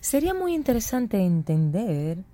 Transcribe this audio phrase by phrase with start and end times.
[0.00, 2.24] Sería muy interesante entender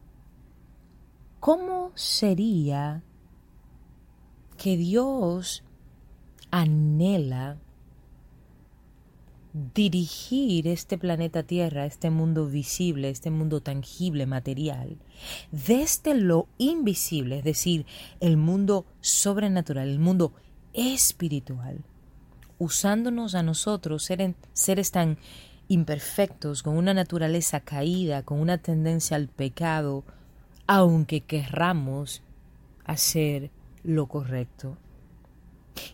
[1.41, 3.02] cómo sería
[4.57, 5.65] que Dios
[6.50, 7.58] anhela
[9.75, 14.98] dirigir este planeta Tierra, este mundo visible, este mundo tangible, material,
[15.50, 17.86] desde lo invisible, es decir,
[18.20, 20.34] el mundo sobrenatural, el mundo
[20.72, 21.84] espiritual,
[22.58, 25.18] usándonos a nosotros, seres, seres tan
[25.68, 30.04] imperfectos, con una naturaleza caída, con una tendencia al pecado,
[30.66, 32.23] aunque querramos
[32.84, 33.51] hacer
[33.83, 34.77] lo correcto.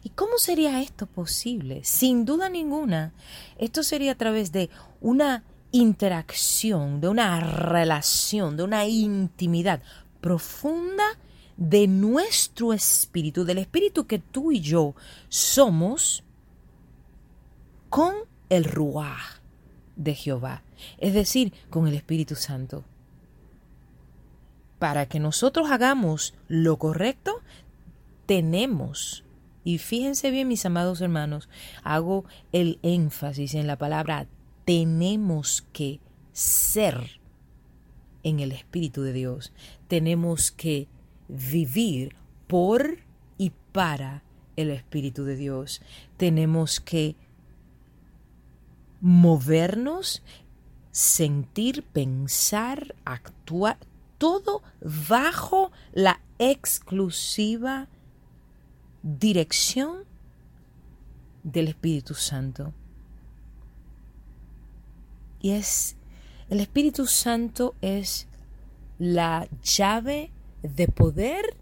[0.04, 1.82] ¿Y cómo sería esto posible?
[1.84, 3.12] Sin duda ninguna,
[3.58, 9.82] esto sería a través de una interacción, de una relación, de una intimidad
[10.20, 11.04] profunda
[11.56, 14.94] de nuestro espíritu, del espíritu que tú y yo
[15.28, 16.22] somos,
[17.88, 18.14] con
[18.48, 19.41] el Ruach
[19.96, 20.62] de Jehová,
[20.98, 22.84] es decir, con el Espíritu Santo.
[24.78, 27.40] Para que nosotros hagamos lo correcto,
[28.26, 29.24] tenemos
[29.64, 31.48] y fíjense bien, mis amados hermanos,
[31.84, 34.26] hago el énfasis en la palabra
[34.64, 36.00] tenemos que
[36.32, 37.20] ser
[38.22, 39.52] en el Espíritu de Dios.
[39.88, 40.88] Tenemos que
[41.28, 42.14] vivir
[42.46, 42.98] por
[43.38, 44.22] y para
[44.56, 45.82] el Espíritu de Dios.
[46.16, 47.16] Tenemos que
[49.02, 50.22] movernos,
[50.92, 53.76] sentir, pensar, actuar,
[54.16, 54.62] todo
[55.08, 57.88] bajo la exclusiva
[59.02, 60.04] dirección
[61.42, 62.72] del Espíritu Santo.
[65.40, 65.96] Y es,
[66.48, 68.28] el Espíritu Santo es
[69.00, 70.30] la llave
[70.62, 71.56] de poder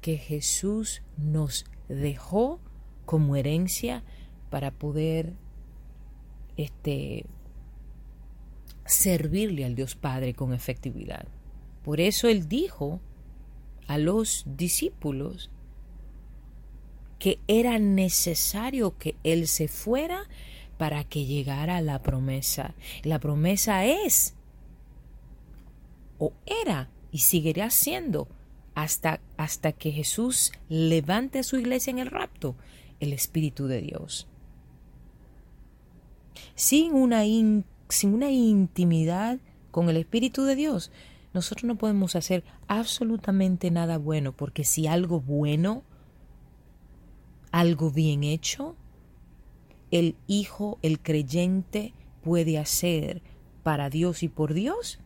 [0.00, 2.58] que Jesús nos dejó
[3.04, 4.02] como herencia
[4.48, 5.34] para poder
[6.56, 7.24] este,
[8.84, 11.26] servirle al Dios Padre con efectividad.
[11.84, 13.00] Por eso Él dijo
[13.86, 15.50] a los discípulos
[17.18, 20.28] que era necesario que Él se fuera
[20.76, 22.74] para que llegara la promesa.
[23.04, 24.34] La promesa es,
[26.18, 28.26] o era, y seguirá siendo,
[28.74, 32.56] hasta, hasta que Jesús levante a su iglesia en el rapto,
[33.00, 34.26] el Espíritu de Dios.
[36.62, 37.24] Sin una,
[37.88, 39.40] sin una intimidad
[39.72, 40.92] con el Espíritu de Dios,
[41.34, 45.82] nosotros no podemos hacer absolutamente nada bueno, porque si algo bueno
[47.50, 48.76] algo bien hecho,
[49.90, 53.22] el hijo, el creyente puede hacer
[53.64, 55.00] para Dios y por Dios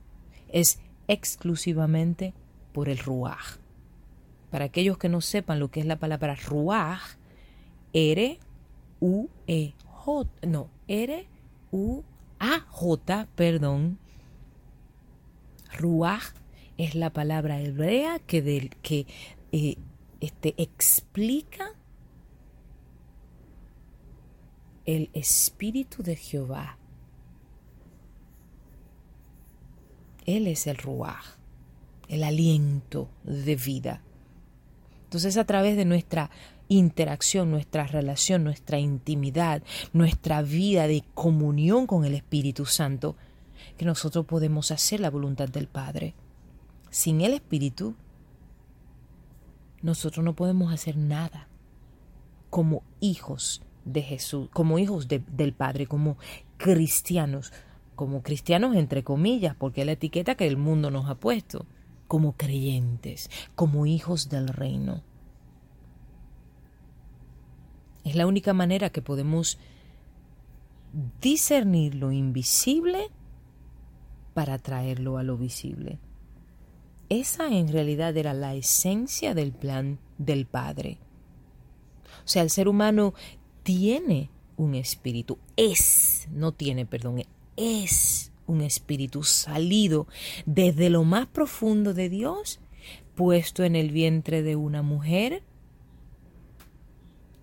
[0.48, 0.78] es
[1.08, 2.34] exclusivamente
[2.72, 3.56] por el ruaj.
[4.50, 7.00] Para aquellos que no sepan lo que es la palabra ruaj,
[7.94, 8.38] R
[9.00, 11.26] U E J, no, R
[11.70, 12.02] U
[12.38, 13.98] A J, perdón.
[15.78, 16.22] Ruaj
[16.78, 19.06] es la palabra hebrea que del que
[19.52, 19.76] eh,
[20.20, 21.72] este, explica
[24.84, 26.78] el Espíritu de Jehová.
[30.26, 31.24] Él es el Ruach,
[32.08, 34.02] el aliento de vida.
[35.04, 36.30] Entonces a través de nuestra
[36.68, 39.62] interacción, nuestra relación, nuestra intimidad,
[39.92, 43.16] nuestra vida de comunión con el Espíritu Santo,
[43.76, 46.14] que nosotros podemos hacer la voluntad del Padre.
[46.90, 47.94] Sin el Espíritu,
[49.82, 51.48] nosotros no podemos hacer nada
[52.50, 56.16] como hijos de Jesús, como hijos del Padre, como
[56.56, 57.52] cristianos,
[57.94, 61.66] como cristianos entre comillas, porque es la etiqueta que el mundo nos ha puesto,
[62.08, 65.02] como creyentes, como hijos del reino.
[68.06, 69.58] Es la única manera que podemos
[71.20, 73.10] discernir lo invisible
[74.32, 75.98] para traerlo a lo visible.
[77.08, 80.98] Esa en realidad era la esencia del plan del Padre.
[82.24, 83.12] O sea, el ser humano
[83.64, 87.24] tiene un espíritu, es, no tiene, perdón,
[87.56, 90.06] es un espíritu salido
[90.44, 92.60] desde lo más profundo de Dios,
[93.16, 95.42] puesto en el vientre de una mujer.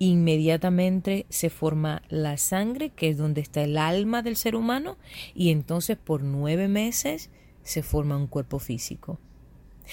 [0.04, 4.98] Inmediatamente se forma la sangre, que es donde está el alma del ser humano,
[5.34, 7.30] y entonces por nueve meses
[7.62, 9.18] se forma un cuerpo físico.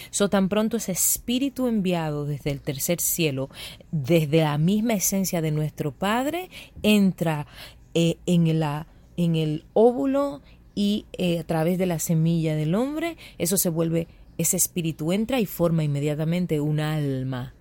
[0.10, 3.50] So tan pronto ese espíritu enviado desde el tercer cielo,
[3.94, 6.50] desde la misma esencia de nuestro Padre,
[6.84, 7.48] entra
[7.94, 8.48] eh, en,
[9.38, 10.42] el óvulo
[10.75, 15.40] y eh, a través de la semilla del hombre, eso se vuelve, ese espíritu entra
[15.40, 17.54] y forma inmediatamente un alma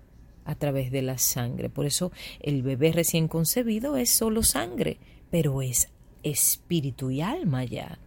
[0.45, 1.69] a través de la sangre.
[1.69, 4.97] Por eso el bebé recién concebido es solo sangre,
[5.29, 5.89] pero es
[6.23, 7.99] espíritu y alma ya.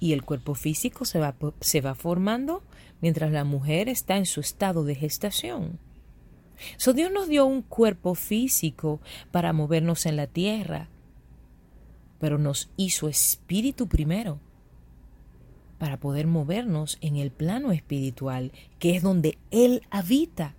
[0.00, 2.62] Y el cuerpo físico se va, se va formando
[3.00, 5.78] mientras la mujer está en su estado de gestación.
[6.76, 9.00] So Dios nos dio un cuerpo físico
[9.30, 10.88] para movernos en la tierra,
[12.20, 14.40] pero nos hizo espíritu primero
[15.78, 20.54] para poder movernos en el plano espiritual, que es donde Él habita.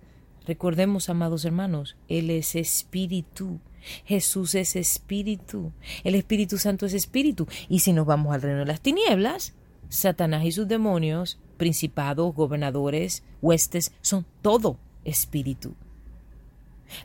[0.46, 3.60] Recordemos, amados hermanos, Él es espíritu.
[4.04, 5.72] Jesús es espíritu.
[6.04, 7.46] El Espíritu Santo es espíritu.
[7.68, 9.54] Y si nos vamos al reino de las tinieblas,
[9.88, 15.74] Satanás y sus demonios, principados, gobernadores, huestes, son todo espíritu.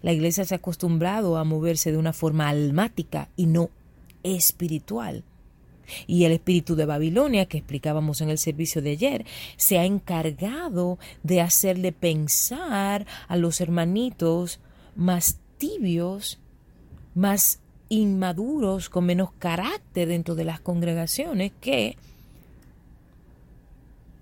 [0.02, 3.70] La iglesia se ha acostumbrado a moverse de una forma almática y no
[4.24, 5.24] espiritual.
[6.08, 9.26] Y el espíritu de Babilonia, que explicábamos en el servicio de ayer,
[9.58, 14.60] se ha encargado de hacerle pensar a los hermanitos
[14.96, 16.40] más tibios,
[17.16, 21.98] más inmaduros, con menos carácter dentro de las congregaciones, que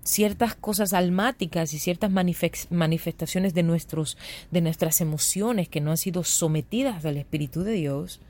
[0.02, 4.18] ciertas cosas almáticas y ciertas manifestaciones de, nuestros,
[4.50, 8.20] de nuestras emociones que no han sido sometidas al Espíritu de Dios,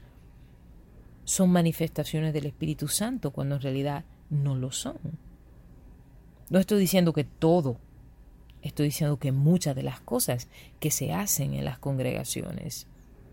[1.24, 4.98] son manifestaciones del Espíritu Santo cuando en realidad no lo son.
[6.48, 7.76] No estoy diciendo que todo,
[8.62, 10.48] estoy diciendo que muchas de las cosas
[10.80, 12.86] que se hacen en las congregaciones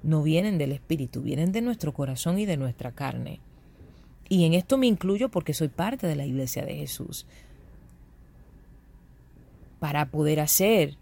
[0.04, 3.40] no vienen del Espíritu, vienen de nuestro corazón y de nuestra carne.
[4.30, 7.26] Y en esto me incluyo porque soy parte de la iglesia de Jesús.
[9.80, 10.98] Para poder hacer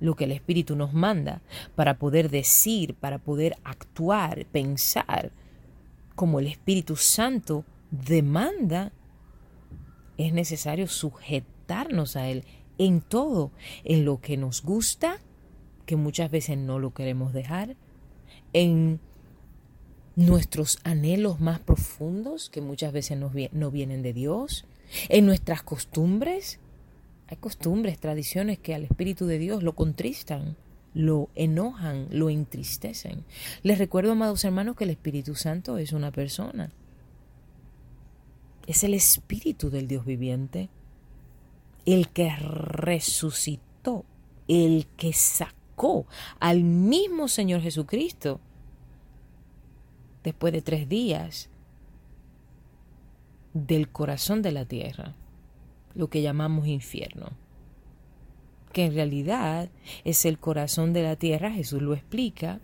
[0.00, 1.40] lo que el Espíritu nos manda,
[1.74, 5.32] para poder decir, para poder actuar, pensar,
[6.16, 8.90] como el Espíritu Santo demanda,
[10.18, 12.44] es necesario sujetarnos a Él
[12.78, 13.52] en todo,
[13.84, 15.20] en lo que nos gusta,
[15.84, 17.76] que muchas veces no lo queremos dejar,
[18.52, 18.98] en
[20.16, 24.64] nuestros anhelos más profundos, que muchas veces no vienen de Dios,
[25.08, 26.58] en nuestras costumbres.
[27.28, 30.56] Hay costumbres, tradiciones que al Espíritu de Dios lo contristan
[30.96, 33.22] lo enojan, lo entristecen.
[33.62, 36.72] Les recuerdo, amados hermanos, que el Espíritu Santo es una persona.
[38.66, 40.70] Es el Espíritu del Dios viviente,
[41.84, 44.06] el que resucitó,
[44.48, 46.06] el que sacó
[46.40, 48.40] al mismo Señor Jesucristo
[50.24, 51.50] después de tres días
[53.52, 55.14] del corazón de la tierra,
[55.94, 57.45] lo que llamamos infierno
[58.76, 59.70] que en realidad
[60.04, 62.60] es el corazón de la tierra, Jesús lo explica.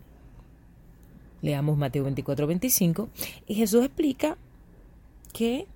[1.41, 3.09] Leamos Mateo 24, 25,
[3.47, 4.37] y Jesús explica
[5.33, 5.67] que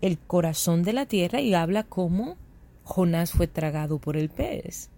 [0.00, 2.38] el corazón de la tierra y habla cómo
[2.84, 4.88] Jonás fue tragado por el pez.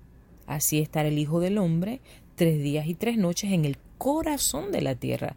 [0.46, 2.00] Así estará el Hijo del Hombre
[2.36, 5.34] tres días y tres noches en el corazón de la tierra.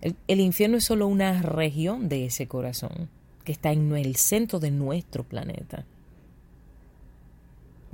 [0.00, 3.08] El, el, infierno es solo una región de ese corazón
[3.44, 5.86] que está en el centro de nuestro planeta.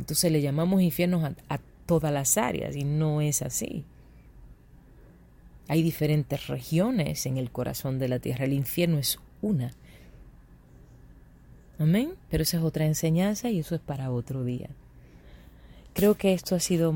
[0.05, 3.87] Entonces le llamamos infiernos a, todas las áreas y no es así.
[5.67, 8.45] Hay diferentes regiones en el corazón de la tierra.
[8.45, 9.73] El infierno es una.
[11.79, 12.13] Amén.
[12.29, 14.69] Pero esa es otra enseñanza y eso es para otro día.
[15.95, 16.93] Creo que esto ha sido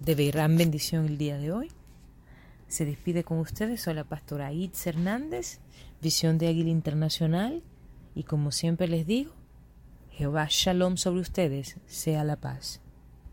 [0.00, 1.70] de gran bendición el día de hoy.
[2.68, 3.80] Se despide con ustedes.
[3.80, 5.60] Soy la pastora Itz Hernández,
[6.02, 7.62] Visión de Águila Internacional.
[8.14, 9.32] Y como siempre les digo,
[10.12, 12.80] Jehová Shalom sobre ustedes, sea la paz.